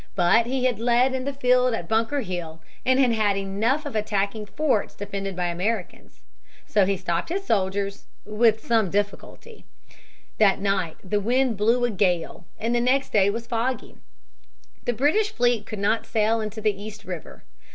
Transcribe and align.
But 0.15 0.47
he 0.47 0.65
had 0.65 0.79
led 0.79 1.13
in 1.13 1.25
the 1.25 1.31
field 1.33 1.75
at 1.75 1.87
Bunker 1.87 2.21
Hill 2.21 2.59
and 2.83 2.99
had 2.99 3.11
had 3.11 3.37
enough 3.37 3.85
of 3.85 3.95
attacking 3.95 4.47
forts 4.47 4.95
defended 4.95 5.35
by 5.35 5.45
Americans. 5.45 6.21
So 6.65 6.87
he 6.87 6.97
stopped 6.97 7.29
his 7.29 7.43
soldiers 7.43 8.07
with 8.25 8.65
some 8.65 8.89
difficulty. 8.89 9.63
That 10.39 10.57
night 10.59 10.97
the 11.03 11.19
wind 11.19 11.55
blew 11.55 11.85
a 11.85 11.91
gale, 11.91 12.45
and 12.57 12.73
the 12.73 12.81
next 12.81 13.11
day 13.13 13.29
was 13.29 13.45
foggy. 13.45 13.95
The 14.85 14.93
British 14.93 15.31
fleet 15.33 15.67
could 15.67 15.77
not 15.77 16.07
sail 16.07 16.41
into 16.41 16.61
the 16.61 16.75
East 16.81 17.03
River. 17.05 17.43